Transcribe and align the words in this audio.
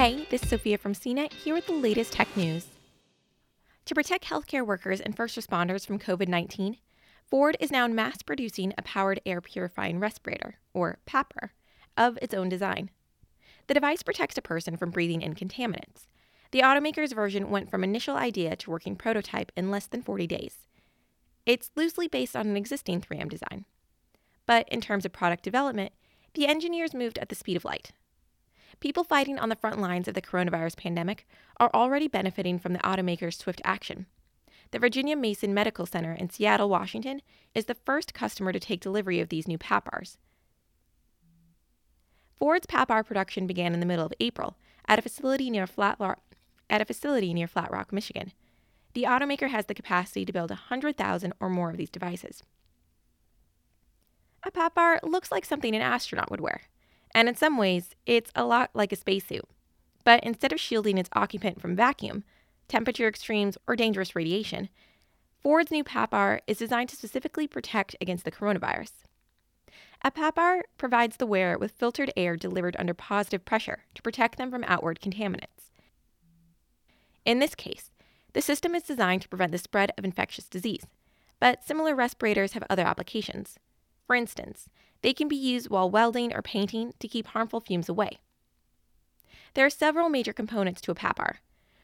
Hey, 0.00 0.26
this 0.30 0.42
is 0.42 0.48
Sophia 0.48 0.78
from 0.78 0.94
CNET 0.94 1.30
here 1.30 1.52
with 1.52 1.66
the 1.66 1.74
latest 1.74 2.14
tech 2.14 2.34
news. 2.34 2.68
To 3.84 3.94
protect 3.94 4.24
healthcare 4.24 4.66
workers 4.66 4.98
and 4.98 5.14
first 5.14 5.38
responders 5.38 5.86
from 5.86 5.98
COVID 5.98 6.26
19, 6.26 6.78
Ford 7.26 7.54
is 7.60 7.70
now 7.70 7.86
mass 7.86 8.22
producing 8.22 8.72
a 8.78 8.82
powered 8.82 9.20
air 9.26 9.42
purifying 9.42 10.00
respirator, 10.00 10.54
or 10.72 11.00
PAPR, 11.06 11.50
of 11.98 12.18
its 12.22 12.32
own 12.32 12.48
design. 12.48 12.88
The 13.66 13.74
device 13.74 14.02
protects 14.02 14.38
a 14.38 14.40
person 14.40 14.78
from 14.78 14.90
breathing 14.90 15.20
in 15.20 15.34
contaminants. 15.34 16.06
The 16.50 16.62
automaker's 16.62 17.12
version 17.12 17.50
went 17.50 17.70
from 17.70 17.84
initial 17.84 18.16
idea 18.16 18.56
to 18.56 18.70
working 18.70 18.96
prototype 18.96 19.52
in 19.54 19.70
less 19.70 19.86
than 19.86 20.00
40 20.00 20.26
days. 20.26 20.60
It's 21.44 21.72
loosely 21.76 22.08
based 22.08 22.34
on 22.34 22.46
an 22.46 22.56
existing 22.56 23.02
3M 23.02 23.28
design. 23.28 23.66
But 24.46 24.66
in 24.70 24.80
terms 24.80 25.04
of 25.04 25.12
product 25.12 25.42
development, 25.42 25.92
the 26.32 26.46
engineers 26.46 26.94
moved 26.94 27.18
at 27.18 27.28
the 27.28 27.34
speed 27.34 27.58
of 27.58 27.66
light. 27.66 27.92
People 28.78 29.04
fighting 29.04 29.38
on 29.38 29.48
the 29.48 29.56
front 29.56 29.80
lines 29.80 30.06
of 30.06 30.14
the 30.14 30.22
coronavirus 30.22 30.76
pandemic 30.76 31.26
are 31.58 31.70
already 31.74 32.06
benefiting 32.06 32.58
from 32.58 32.72
the 32.72 32.78
automaker's 32.80 33.36
swift 33.36 33.60
action. 33.64 34.06
The 34.70 34.78
Virginia 34.78 35.16
Mason 35.16 35.52
Medical 35.52 35.86
Center 35.86 36.12
in 36.12 36.30
Seattle, 36.30 36.68
Washington, 36.68 37.22
is 37.54 37.64
the 37.64 37.74
first 37.74 38.14
customer 38.14 38.52
to 38.52 38.60
take 38.60 38.80
delivery 38.80 39.18
of 39.18 39.28
these 39.28 39.48
new 39.48 39.58
PAPRs. 39.58 40.16
Ford's 42.38 42.66
PAPR 42.66 43.04
production 43.04 43.46
began 43.46 43.74
in 43.74 43.80
the 43.80 43.86
middle 43.86 44.06
of 44.06 44.14
April 44.20 44.56
at 44.86 44.98
a 44.98 45.02
facility 45.02 45.50
near 45.50 45.66
Flat 45.66 45.96
Rock, 45.98 46.22
at 46.70 46.80
a 46.80 46.84
facility 46.84 47.34
near 47.34 47.48
Flat 47.48 47.70
Rock, 47.70 47.92
Michigan. 47.92 48.32
The 48.94 49.02
automaker 49.02 49.50
has 49.50 49.66
the 49.66 49.74
capacity 49.74 50.24
to 50.24 50.32
build 50.32 50.50
100,000 50.50 51.32
or 51.40 51.50
more 51.50 51.70
of 51.70 51.76
these 51.76 51.90
devices. 51.90 52.42
A 54.42 54.50
PAPR 54.50 55.00
looks 55.02 55.30
like 55.30 55.44
something 55.44 55.74
an 55.74 55.82
astronaut 55.82 56.30
would 56.30 56.40
wear, 56.40 56.62
and 57.14 57.28
in 57.28 57.34
some 57.34 57.56
ways, 57.56 57.94
it's 58.06 58.30
a 58.34 58.44
lot 58.44 58.70
like 58.74 58.92
a 58.92 58.96
spacesuit. 58.96 59.48
But 60.04 60.24
instead 60.24 60.52
of 60.52 60.60
shielding 60.60 60.98
its 60.98 61.10
occupant 61.12 61.60
from 61.60 61.76
vacuum, 61.76 62.24
temperature 62.68 63.08
extremes, 63.08 63.58
or 63.66 63.76
dangerous 63.76 64.14
radiation, 64.14 64.68
Ford's 65.42 65.70
new 65.70 65.84
PAPR 65.84 66.40
is 66.46 66.58
designed 66.58 66.88
to 66.90 66.96
specifically 66.96 67.46
protect 67.46 67.96
against 68.00 68.24
the 68.24 68.30
coronavirus. 68.30 68.92
A 70.02 70.10
PAPR 70.10 70.62
provides 70.78 71.16
the 71.16 71.26
wearer 71.26 71.58
with 71.58 71.72
filtered 71.72 72.12
air 72.16 72.36
delivered 72.36 72.76
under 72.78 72.94
positive 72.94 73.44
pressure 73.44 73.84
to 73.94 74.02
protect 74.02 74.38
them 74.38 74.50
from 74.50 74.64
outward 74.66 75.00
contaminants. 75.00 75.70
In 77.24 77.38
this 77.38 77.54
case, 77.54 77.90
the 78.32 78.40
system 78.40 78.74
is 78.74 78.82
designed 78.82 79.22
to 79.22 79.28
prevent 79.28 79.52
the 79.52 79.58
spread 79.58 79.92
of 79.98 80.04
infectious 80.04 80.46
disease, 80.46 80.86
but 81.38 81.64
similar 81.64 81.94
respirators 81.94 82.52
have 82.52 82.64
other 82.70 82.84
applications. 82.84 83.58
For 84.06 84.16
instance, 84.16 84.68
they 85.02 85.12
can 85.12 85.28
be 85.28 85.36
used 85.36 85.70
while 85.70 85.90
welding 85.90 86.34
or 86.34 86.42
painting 86.42 86.92
to 86.98 87.08
keep 87.08 87.28
harmful 87.28 87.60
fumes 87.60 87.88
away. 87.88 88.18
There 89.54 89.66
are 89.66 89.70
several 89.70 90.08
major 90.08 90.32
components 90.32 90.80
to 90.82 90.92
a 90.92 90.94
PAPR, 90.94 91.36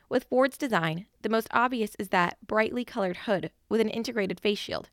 with 0.09 0.25
Ford's 0.25 0.57
design, 0.57 1.07
the 1.23 1.29
most 1.29 1.49
obvious 1.51 1.97
is 1.99 2.11
that 2.11 2.39
brightly 2.47 2.85
colored 2.85 3.17
hood 3.19 3.51
with 3.69 3.81
an 3.81 3.89
integrated 3.89 4.39
face 4.39 4.59
shield. 4.59 4.89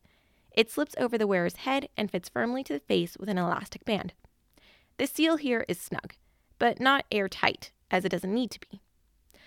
It 0.50 0.70
slips 0.70 0.94
over 0.98 1.16
the 1.16 1.26
wearer's 1.26 1.56
head 1.56 1.88
and 1.96 2.10
fits 2.10 2.28
firmly 2.28 2.64
to 2.64 2.72
the 2.72 2.80
face 2.80 3.16
with 3.16 3.28
an 3.28 3.38
elastic 3.38 3.84
band. 3.84 4.12
The 4.96 5.06
seal 5.06 5.36
here 5.36 5.64
is 5.68 5.80
snug, 5.80 6.14
but 6.58 6.80
not 6.80 7.04
airtight, 7.12 7.70
as 7.90 8.04
it 8.04 8.08
doesn't 8.08 8.34
need 8.34 8.50
to 8.52 8.60
be. 8.60 8.80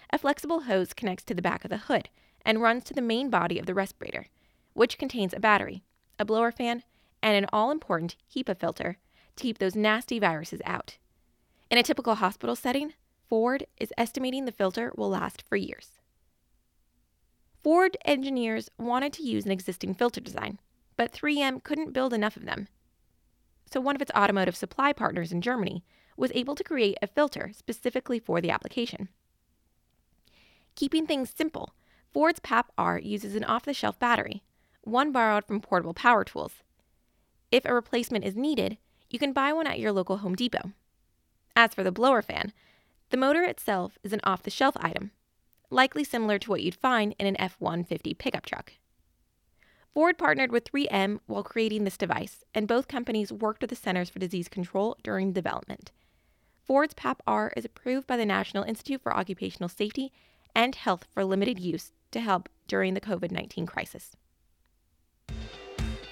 A 0.09 0.17
flexible 0.17 0.61
hose 0.61 0.93
connects 0.93 1.25
to 1.25 1.33
the 1.33 1.41
back 1.41 1.65
of 1.65 1.69
the 1.69 1.77
hood 1.77 2.09
and 2.45 2.61
runs 2.61 2.85
to 2.85 2.93
the 2.93 3.01
main 3.01 3.29
body 3.29 3.59
of 3.59 3.65
the 3.65 3.73
respirator, 3.73 4.27
which 4.73 4.97
contains 4.97 5.33
a 5.33 5.39
battery, 5.39 5.83
a 6.17 6.23
blower 6.23 6.51
fan, 6.51 6.83
and 7.21 7.35
an 7.35 7.47
all 7.51 7.71
important 7.71 8.15
HEPA 8.33 8.57
filter 8.57 8.97
to 9.35 9.43
keep 9.43 9.57
those 9.57 9.75
nasty 9.75 10.19
viruses 10.19 10.61
out. 10.65 10.97
In 11.69 11.77
a 11.77 11.83
typical 11.83 12.15
hospital 12.15 12.55
setting, 12.55 12.93
Ford 13.27 13.65
is 13.77 13.93
estimating 13.97 14.45
the 14.45 14.51
filter 14.51 14.91
will 14.95 15.09
last 15.09 15.43
for 15.47 15.57
years. 15.57 15.91
Ford 17.61 17.97
engineers 18.05 18.69
wanted 18.77 19.11
to 19.13 19.23
use 19.23 19.45
an 19.45 19.51
existing 19.51 19.93
filter 19.93 20.21
design, 20.21 20.59
but 20.95 21.11
3M 21.11 21.63
couldn't 21.63 21.93
build 21.93 22.13
enough 22.13 22.37
of 22.37 22.45
them. 22.45 22.67
So 23.69 23.81
one 23.81 23.95
of 23.95 24.01
its 24.01 24.11
automotive 24.15 24.55
supply 24.55 24.93
partners 24.93 25.33
in 25.33 25.41
Germany 25.41 25.83
was 26.15 26.31
able 26.33 26.55
to 26.55 26.63
create 26.63 26.97
a 27.01 27.07
filter 27.07 27.51
specifically 27.53 28.19
for 28.19 28.39
the 28.39 28.49
application. 28.49 29.09
Keeping 30.75 31.05
things 31.05 31.33
simple, 31.35 31.73
Ford's 32.13 32.39
PAP-R 32.39 32.99
uses 32.99 33.35
an 33.35 33.43
off-the-shelf 33.43 33.99
battery, 33.99 34.43
one 34.81 35.11
borrowed 35.11 35.45
from 35.45 35.59
portable 35.59 35.93
power 35.93 36.23
tools. 36.23 36.63
If 37.51 37.65
a 37.65 37.73
replacement 37.73 38.25
is 38.25 38.35
needed, 38.35 38.77
you 39.09 39.19
can 39.19 39.31
buy 39.31 39.53
one 39.53 39.67
at 39.67 39.79
your 39.79 39.91
local 39.91 40.17
Home 40.17 40.35
Depot. 40.35 40.71
As 41.55 41.73
for 41.73 41.83
the 41.83 41.91
blower 41.91 42.21
fan, 42.21 42.51
the 43.09 43.17
motor 43.17 43.43
itself 43.43 43.97
is 44.03 44.11
an 44.11 44.19
off 44.25 44.43
the 44.43 44.51
shelf 44.51 44.75
item, 44.79 45.11
likely 45.69 46.03
similar 46.03 46.37
to 46.39 46.49
what 46.49 46.61
you'd 46.61 46.75
find 46.75 47.15
in 47.17 47.25
an 47.25 47.39
F 47.39 47.55
150 47.59 48.13
pickup 48.15 48.45
truck. 48.45 48.73
Ford 49.93 50.17
partnered 50.17 50.51
with 50.51 50.71
3M 50.71 51.19
while 51.25 51.41
creating 51.41 51.83
this 51.83 51.97
device, 51.97 52.43
and 52.53 52.67
both 52.67 52.87
companies 52.87 53.31
worked 53.31 53.61
with 53.61 53.69
the 53.69 53.75
Centers 53.75 54.09
for 54.09 54.19
Disease 54.19 54.47
Control 54.49 54.97
during 55.01 55.33
development. 55.33 55.91
Ford's 56.63 56.93
PAP-R 56.93 57.53
is 57.55 57.65
approved 57.65 58.05
by 58.05 58.17
the 58.17 58.25
National 58.25 58.63
Institute 58.63 59.01
for 59.01 59.15
Occupational 59.15 59.69
Safety 59.69 60.11
and 60.53 60.75
Health 60.75 61.07
for 61.13 61.23
limited 61.23 61.59
use 61.59 61.93
to 62.11 62.19
help 62.19 62.49
during 62.67 62.93
the 62.93 63.01
COVID 63.01 63.31
19 63.31 63.65
crisis. 63.65 64.17